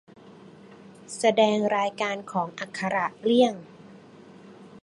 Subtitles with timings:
[1.17, 3.53] แสดงรายการของอักขระเลี่ยง